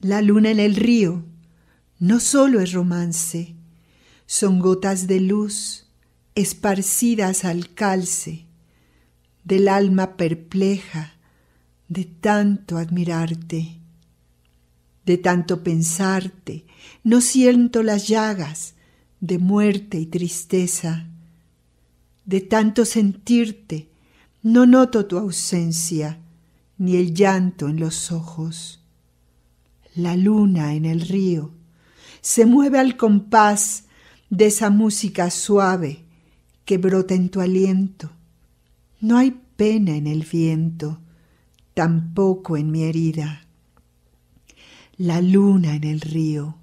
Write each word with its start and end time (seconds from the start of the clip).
La 0.00 0.22
luna 0.22 0.50
en 0.50 0.60
el 0.60 0.76
río. 0.76 1.24
No 1.98 2.20
solo 2.20 2.60
es 2.60 2.72
romance, 2.72 3.56
son 4.26 4.60
gotas 4.60 5.06
de 5.08 5.20
luz 5.20 5.86
esparcidas 6.36 7.44
al 7.44 7.74
calce 7.74 8.46
del 9.42 9.66
alma 9.66 10.16
perpleja 10.16 11.14
de 11.88 12.04
tanto 12.04 12.76
admirarte, 12.76 13.80
de 15.06 15.18
tanto 15.18 15.64
pensarte, 15.64 16.66
no 17.02 17.20
siento 17.20 17.82
las 17.82 18.06
llagas 18.06 18.74
de 19.20 19.38
muerte 19.38 19.98
y 19.98 20.06
tristeza, 20.06 21.06
de 22.26 22.42
tanto 22.42 22.84
sentirte, 22.84 23.88
no 24.42 24.66
noto 24.66 25.06
tu 25.06 25.16
ausencia, 25.16 26.20
ni 26.76 26.96
el 26.96 27.14
llanto 27.14 27.68
en 27.68 27.80
los 27.80 28.12
ojos. 28.12 28.77
La 29.98 30.16
luna 30.16 30.74
en 30.74 30.84
el 30.84 31.00
río 31.00 31.50
se 32.20 32.46
mueve 32.46 32.78
al 32.78 32.96
compás 32.96 33.86
de 34.30 34.46
esa 34.46 34.70
música 34.70 35.28
suave 35.28 36.04
que 36.64 36.78
brota 36.78 37.14
en 37.14 37.30
tu 37.30 37.40
aliento. 37.40 38.12
No 39.00 39.18
hay 39.18 39.36
pena 39.56 39.96
en 39.96 40.06
el 40.06 40.22
viento, 40.22 41.00
tampoco 41.74 42.56
en 42.56 42.70
mi 42.70 42.84
herida. 42.84 43.44
La 44.98 45.20
luna 45.20 45.74
en 45.74 45.82
el 45.82 46.00
río, 46.00 46.54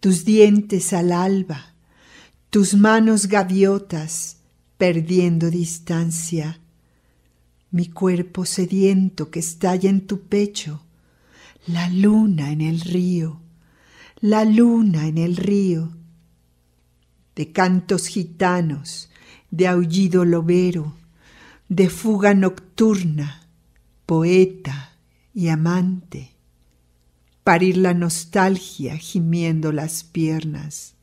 tus 0.00 0.26
dientes 0.26 0.92
al 0.92 1.12
alba, 1.12 1.72
tus 2.50 2.74
manos 2.74 3.28
gaviotas 3.28 4.36
perdiendo 4.76 5.50
distancia, 5.50 6.60
mi 7.70 7.86
cuerpo 7.86 8.44
sediento 8.44 9.30
que 9.30 9.40
estalla 9.40 9.88
en 9.88 10.06
tu 10.06 10.20
pecho, 10.20 10.82
la 11.66 11.88
luna 11.88 12.52
en 12.52 12.62
el 12.62 12.80
río, 12.80 13.40
la 14.20 14.44
luna 14.44 15.06
en 15.06 15.18
el 15.18 15.36
río, 15.36 15.96
de 17.36 17.52
cantos 17.52 18.06
gitanos, 18.06 19.10
de 19.50 19.68
aullido 19.68 20.24
lobero, 20.24 20.96
de 21.68 21.90
fuga 21.90 22.34
nocturna, 22.34 23.48
poeta 24.06 24.96
y 25.34 25.48
amante, 25.48 26.32
parir 27.44 27.76
la 27.76 27.94
nostalgia 27.94 28.96
gimiendo 28.96 29.70
las 29.70 30.02
piernas, 30.02 30.94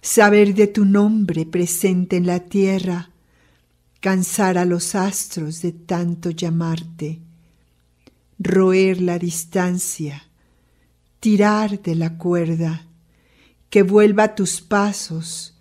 saber 0.00 0.54
de 0.54 0.68
tu 0.68 0.84
nombre 0.84 1.46
presente 1.46 2.16
en 2.16 2.26
la 2.26 2.40
tierra, 2.40 3.10
cansar 4.00 4.56
a 4.56 4.64
los 4.64 4.94
astros 4.94 5.62
de 5.62 5.72
tanto 5.72 6.30
llamarte, 6.30 7.20
roer 8.44 9.00
la 9.00 9.18
distancia, 9.18 10.22
tirar 11.18 11.82
de 11.82 11.94
la 11.94 12.18
cuerda, 12.18 12.86
que 13.70 13.82
vuelva 13.82 14.34
tus 14.34 14.60
pasos 14.60 15.58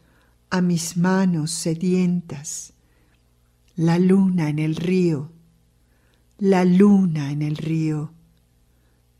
a 0.49 0.61
mis 0.61 0.97
manos 0.97 1.49
sedientas, 1.49 2.73
la 3.75 3.97
luna 3.97 4.49
en 4.49 4.59
el 4.59 4.75
río, 4.75 5.31
la 6.37 6.65
luna 6.65 7.31
en 7.31 7.41
el 7.41 7.55
río, 7.57 8.13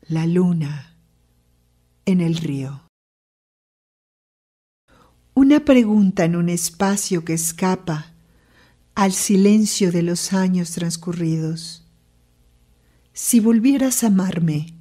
la 0.02 0.28
luna 0.28 0.96
en 2.06 2.22
el 2.22 2.36
río. 2.36 2.82
Una 5.34 5.66
pregunta 5.66 6.26
en 6.26 6.36
un 6.36 6.50
espacio 6.50 7.24
que 7.24 7.34
escapa 7.34 8.14
al 8.94 9.14
silencio 9.14 9.92
de 9.92 10.04
los 10.04 10.34
años 10.34 10.72
transcurridos. 10.72 11.83
Si 13.14 13.40
volvieras 13.40 14.04
a 14.04 14.08
amarme 14.08 14.74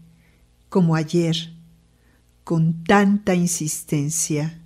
como 0.69 0.97
ayer, 0.97 1.55
con 2.45 2.83
tanta 2.85 3.35
insistencia, 3.35 4.61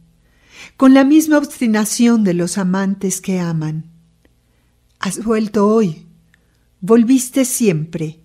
con 0.76 0.94
la 0.94 1.04
misma 1.04 1.36
obstinación 1.36 2.24
de 2.24 2.34
los 2.34 2.58
amantes 2.58 3.20
que 3.20 3.40
aman, 3.40 3.90
has 4.98 5.22
vuelto 5.22 5.68
hoy 5.68 6.06
Volviste 6.88 7.46
siempre, 7.46 8.20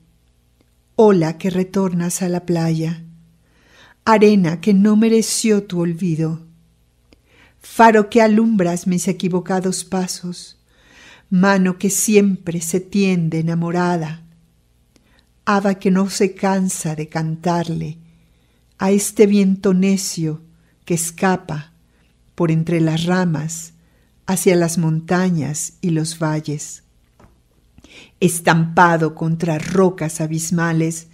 ola 0.95 1.37
que 1.37 1.49
retornas 1.49 2.21
a 2.21 2.27
la 2.27 2.45
playa, 2.45 3.01
arena 4.03 4.59
que 4.59 4.73
no 4.73 4.97
mereció 4.97 5.63
tu 5.63 5.79
olvido, 5.79 6.45
faro 7.59 8.09
que 8.09 8.21
alumbras 8.21 8.87
mis 8.87 9.07
equivocados 9.07 9.85
pasos, 9.85 10.59
mano 11.29 11.77
que 11.77 11.89
siempre 11.89 12.59
se 12.59 12.81
tiende 12.81 13.39
enamorada, 13.39 14.21
hada 15.45 15.75
que 15.79 15.91
no 15.91 16.09
se 16.09 16.33
cansa 16.33 16.95
de 16.95 17.07
cantarle 17.07 17.97
a 18.77 18.91
este 18.91 19.27
viento 19.27 19.73
necio 19.73 20.41
que 20.85 20.93
escapa 20.93 21.73
por 22.35 22.51
entre 22.51 22.81
las 22.81 23.05
ramas 23.05 23.73
hacia 24.25 24.55
las 24.55 24.77
montañas 24.77 25.73
y 25.81 25.91
los 25.91 26.19
valles 26.19 26.83
estampado 28.19 29.15
contra 29.15 29.57
rocas 29.57 30.21
abismales, 30.21 31.07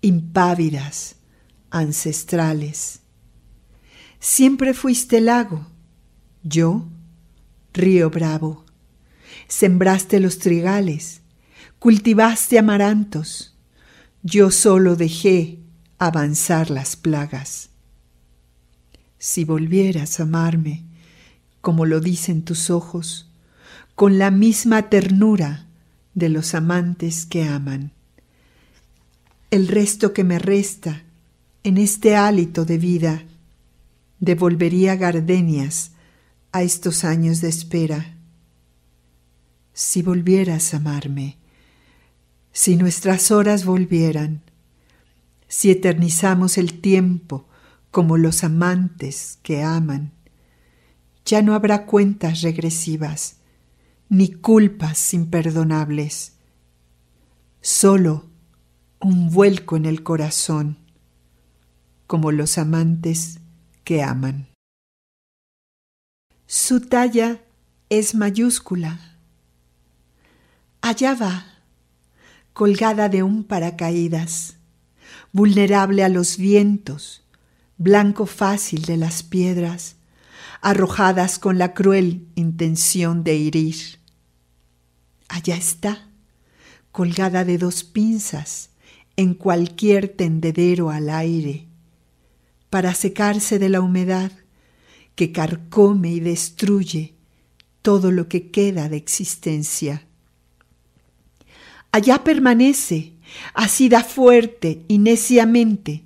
impávidas, 0.00 1.16
ancestrales. 1.70 3.00
Siempre 4.18 4.74
fuiste 4.74 5.20
lago, 5.20 5.66
yo, 6.42 6.86
río 7.72 8.10
bravo. 8.10 8.64
Sembraste 9.48 10.20
los 10.20 10.38
trigales, 10.38 11.20
cultivaste 11.84 12.58
amarantos, 12.58 13.52
yo 14.22 14.50
solo 14.50 14.96
dejé 14.96 15.58
avanzar 15.98 16.70
las 16.70 16.96
plagas. 16.96 17.68
Si 19.18 19.44
volvieras 19.44 20.18
a 20.18 20.22
amarme, 20.22 20.82
como 21.60 21.84
lo 21.84 22.00
dicen 22.00 22.42
tus 22.42 22.70
ojos, 22.70 23.28
con 23.94 24.16
la 24.18 24.30
misma 24.30 24.88
ternura 24.88 25.66
de 26.14 26.30
los 26.30 26.54
amantes 26.54 27.26
que 27.26 27.44
aman. 27.44 27.92
El 29.50 29.68
resto 29.68 30.14
que 30.14 30.24
me 30.24 30.38
resta 30.38 31.02
en 31.64 31.76
este 31.76 32.16
hálito 32.16 32.64
de 32.64 32.78
vida 32.78 33.24
devolvería 34.20 34.96
gardenias 34.96 35.90
a 36.50 36.62
estos 36.62 37.04
años 37.04 37.42
de 37.42 37.50
espera. 37.50 38.16
Si 39.74 40.00
volvieras 40.00 40.72
a 40.72 40.78
amarme, 40.78 41.43
si 42.54 42.76
nuestras 42.76 43.32
horas 43.32 43.64
volvieran, 43.64 44.40
si 45.48 45.72
eternizamos 45.72 46.56
el 46.56 46.80
tiempo 46.80 47.48
como 47.90 48.16
los 48.16 48.44
amantes 48.44 49.40
que 49.42 49.64
aman, 49.64 50.12
ya 51.24 51.42
no 51.42 51.54
habrá 51.54 51.84
cuentas 51.84 52.42
regresivas 52.42 53.38
ni 54.08 54.30
culpas 54.30 55.14
imperdonables, 55.14 56.34
solo 57.60 58.30
un 59.00 59.30
vuelco 59.30 59.76
en 59.76 59.86
el 59.86 60.04
corazón, 60.04 60.78
como 62.06 62.30
los 62.30 62.56
amantes 62.56 63.40
que 63.82 64.04
aman. 64.04 64.46
Su 66.46 66.82
talla 66.82 67.42
es 67.88 68.14
mayúscula. 68.14 69.18
Allá 70.82 71.14
va, 71.14 71.53
colgada 72.54 73.08
de 73.08 73.24
un 73.24 73.42
paracaídas, 73.42 74.56
vulnerable 75.32 76.04
a 76.04 76.08
los 76.08 76.36
vientos, 76.36 77.24
blanco 77.78 78.26
fácil 78.26 78.82
de 78.82 78.96
las 78.96 79.24
piedras, 79.24 79.96
arrojadas 80.62 81.40
con 81.40 81.58
la 81.58 81.74
cruel 81.74 82.28
intención 82.36 83.24
de 83.24 83.48
herir. 83.48 83.98
Allá 85.28 85.56
está, 85.56 86.08
colgada 86.92 87.44
de 87.44 87.58
dos 87.58 87.82
pinzas 87.82 88.70
en 89.16 89.34
cualquier 89.34 90.08
tendedero 90.08 90.90
al 90.90 91.10
aire, 91.10 91.66
para 92.70 92.94
secarse 92.94 93.58
de 93.58 93.68
la 93.68 93.80
humedad 93.80 94.30
que 95.16 95.32
carcome 95.32 96.12
y 96.12 96.20
destruye 96.20 97.14
todo 97.82 98.12
lo 98.12 98.28
que 98.28 98.52
queda 98.52 98.88
de 98.88 98.96
existencia. 98.96 100.06
Allá 101.94 102.24
permanece, 102.24 103.12
asida 103.54 104.02
fuerte 104.02 104.84
y 104.88 104.98
neciamente, 104.98 106.02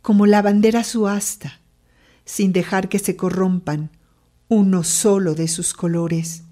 como 0.00 0.26
la 0.26 0.42
bandera 0.42 0.82
su 0.82 1.06
asta, 1.06 1.60
sin 2.24 2.52
dejar 2.52 2.88
que 2.88 2.98
se 2.98 3.14
corrompan 3.14 3.90
uno 4.48 4.82
solo 4.82 5.36
de 5.36 5.46
sus 5.46 5.74
colores, 5.74 6.42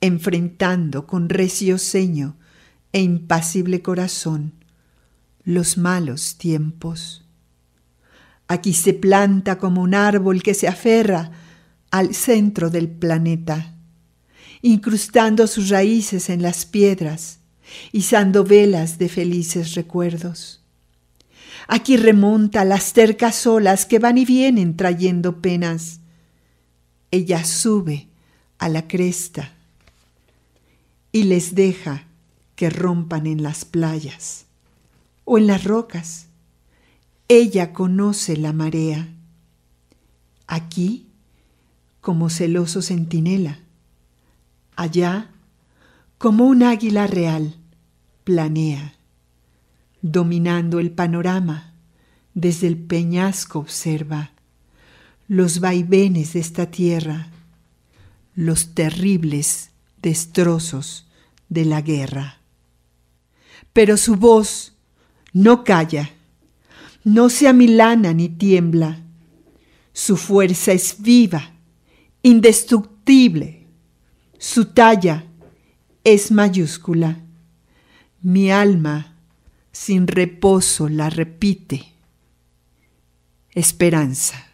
enfrentando 0.00 1.08
con 1.08 1.28
recio 1.28 1.78
ceño 1.78 2.36
e 2.92 3.00
impasible 3.02 3.82
corazón 3.82 4.52
los 5.42 5.76
malos 5.76 6.36
tiempos. 6.38 7.24
Aquí 8.46 8.72
se 8.72 8.94
planta 8.94 9.58
como 9.58 9.82
un 9.82 9.96
árbol 9.96 10.44
que 10.44 10.54
se 10.54 10.68
aferra 10.68 11.32
al 11.90 12.14
centro 12.14 12.70
del 12.70 12.88
planeta, 12.88 13.74
incrustando 14.62 15.48
sus 15.48 15.70
raíces 15.70 16.30
en 16.30 16.40
las 16.40 16.66
piedras, 16.66 17.39
izando 17.92 18.44
velas 18.44 18.98
de 18.98 19.08
felices 19.08 19.74
recuerdos. 19.74 20.60
Aquí 21.68 21.96
remonta 21.96 22.64
las 22.64 22.92
tercas 22.92 23.46
olas 23.46 23.86
que 23.86 23.98
van 23.98 24.18
y 24.18 24.24
vienen 24.24 24.76
trayendo 24.76 25.40
penas. 25.40 26.00
Ella 27.10 27.44
sube 27.44 28.08
a 28.58 28.68
la 28.68 28.88
cresta 28.88 29.52
y 31.12 31.24
les 31.24 31.54
deja 31.54 32.06
que 32.56 32.70
rompan 32.70 33.26
en 33.26 33.42
las 33.42 33.64
playas 33.64 34.46
o 35.24 35.38
en 35.38 35.46
las 35.46 35.64
rocas. 35.64 36.26
Ella 37.28 37.72
conoce 37.72 38.36
la 38.36 38.52
marea. 38.52 39.08
Aquí, 40.46 41.06
como 42.00 42.30
celoso 42.30 42.82
centinela, 42.82 43.60
allá, 44.74 45.30
como 46.18 46.46
un 46.46 46.64
águila 46.64 47.06
real, 47.06 47.59
planea 48.30 48.94
dominando 50.02 50.78
el 50.78 50.92
panorama, 50.92 51.74
desde 52.32 52.68
el 52.68 52.76
peñasco 52.76 53.58
observa 53.58 54.30
los 55.26 55.58
vaivenes 55.58 56.34
de 56.34 56.38
esta 56.38 56.70
tierra, 56.70 57.28
los 58.36 58.72
terribles 58.72 59.70
destrozos 60.00 61.08
de 61.48 61.64
la 61.64 61.80
guerra. 61.80 62.38
Pero 63.72 63.96
su 63.96 64.14
voz 64.14 64.74
no 65.32 65.64
calla, 65.64 66.10
no 67.02 67.30
se 67.30 67.48
amilana 67.48 68.12
ni 68.12 68.28
tiembla, 68.28 69.00
su 69.92 70.16
fuerza 70.16 70.70
es 70.70 70.94
viva, 71.00 71.50
indestructible, 72.22 73.66
su 74.38 74.66
talla 74.66 75.24
es 76.04 76.30
mayúscula. 76.30 77.24
Mi 78.22 78.52
alma 78.52 79.14
sin 79.70 80.06
reposo 80.06 80.88
la 80.88 81.08
repite. 81.08 81.82
Esperanza. 83.48 84.49